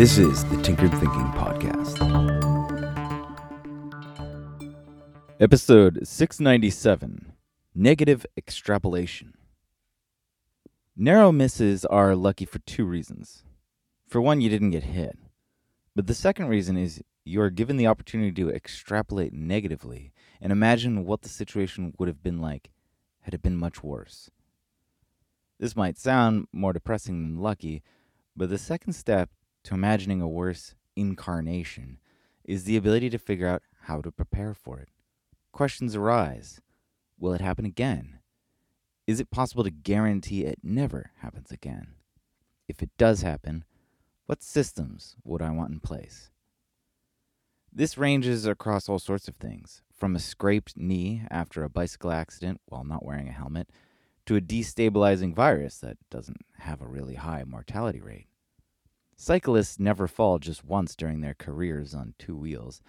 [0.00, 1.98] This is the Tinkered Thinking Podcast.
[5.38, 7.32] Episode 697
[7.74, 9.34] Negative Extrapolation.
[10.96, 13.44] Narrow misses are lucky for two reasons.
[14.08, 15.18] For one, you didn't get hit.
[15.94, 21.04] But the second reason is you are given the opportunity to extrapolate negatively and imagine
[21.04, 22.70] what the situation would have been like
[23.20, 24.30] had it been much worse.
[25.58, 27.82] This might sound more depressing than lucky,
[28.34, 29.28] but the second step
[29.64, 31.98] to imagining a worse incarnation
[32.44, 34.88] is the ability to figure out how to prepare for it.
[35.52, 36.60] Questions arise
[37.18, 38.18] Will it happen again?
[39.06, 41.88] Is it possible to guarantee it never happens again?
[42.68, 43.64] If it does happen,
[44.26, 46.30] what systems would I want in place?
[47.72, 52.60] This ranges across all sorts of things, from a scraped knee after a bicycle accident
[52.66, 53.68] while not wearing a helmet
[54.26, 58.28] to a destabilizing virus that doesn't have a really high mortality rate.
[59.22, 62.80] Cyclists never fall just once during their careers on two wheels,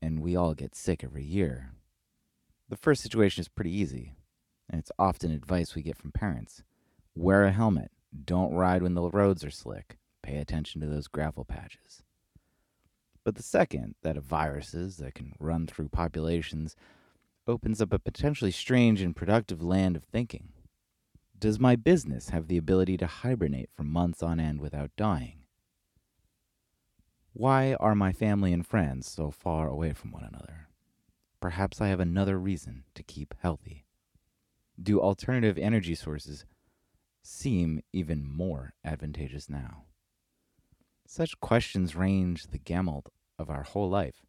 [0.00, 1.70] and we all get sick every year.
[2.68, 4.14] The first situation is pretty easy,
[4.68, 6.64] and it's often advice we get from parents
[7.14, 7.92] wear a helmet,
[8.24, 12.02] don't ride when the roads are slick, pay attention to those gravel patches.
[13.22, 16.74] But the second, that of viruses that can run through populations,
[17.46, 20.48] opens up a potentially strange and productive land of thinking.
[21.38, 25.41] Does my business have the ability to hibernate for months on end without dying?
[27.34, 30.68] Why are my family and friends so far away from one another?
[31.40, 33.86] Perhaps I have another reason to keep healthy.
[34.80, 36.44] Do alternative energy sources
[37.22, 39.84] seem even more advantageous now?
[41.06, 43.06] Such questions range the gamut
[43.38, 44.26] of our whole life,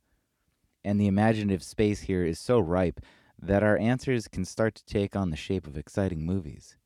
[0.81, 3.01] and the imaginative space here is so ripe
[3.37, 6.77] that our answers can start to take on the shape of exciting movies.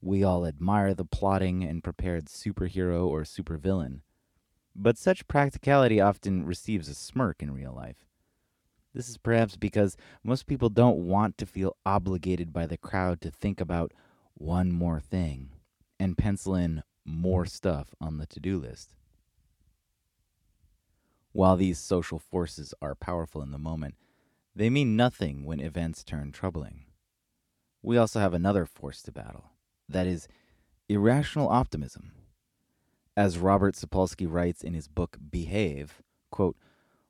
[0.00, 4.00] We all admire the plotting and prepared superhero or supervillain
[4.76, 8.06] but such practicality often receives a smirk in real life.
[8.94, 13.30] This is perhaps because most people don't want to feel obligated by the crowd to
[13.30, 13.92] think about
[14.34, 15.50] one more thing
[15.98, 18.94] and pencil in more stuff on the to do list.
[21.32, 23.96] While these social forces are powerful in the moment,
[24.54, 26.84] they mean nothing when events turn troubling.
[27.82, 29.50] We also have another force to battle
[29.88, 30.28] that is,
[30.88, 32.12] irrational optimism.
[33.16, 36.56] As Robert Sapolsky writes in his book Behave, quote,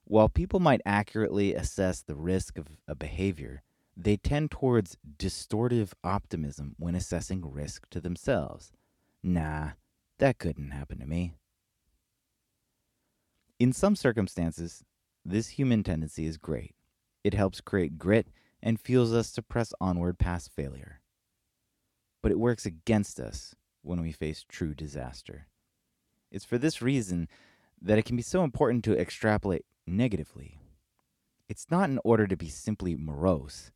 [0.04, 3.64] while people might accurately assess the risk of a behavior,
[3.96, 8.70] they tend towards distortive optimism when assessing risk to themselves.
[9.20, 9.70] Nah,
[10.18, 11.32] that couldn't happen to me.
[13.58, 14.84] In some circumstances,
[15.24, 16.76] this human tendency is great.
[17.24, 18.28] It helps create grit
[18.62, 21.00] and fuels us to press onward past failure.
[22.22, 25.48] But it works against us when we face true disaster.
[26.30, 27.28] It's for this reason
[27.80, 30.58] that it can be so important to extrapolate negatively.
[31.48, 33.70] It's not in order to be simply morose,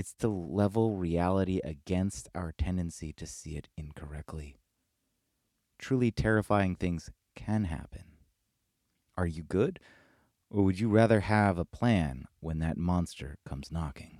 [0.00, 4.56] it's to level reality against our tendency to see it incorrectly.
[5.78, 8.04] Truly terrifying things can happen.
[9.16, 9.78] Are you good?
[10.50, 14.19] Or would you rather have a plan when that monster comes knocking?